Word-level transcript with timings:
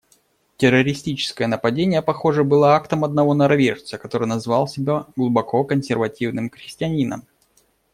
Террористическое 0.57 1.45
нападение, 1.45 2.01
похоже, 2.01 2.43
было 2.43 2.73
актом 2.75 3.05
одного 3.05 3.35
норвежца, 3.35 3.99
который 3.99 4.27
назвал 4.27 4.67
себя 4.67 5.05
глубоко 5.15 5.63
консервативным 5.63 6.49
христианином. 6.49 7.27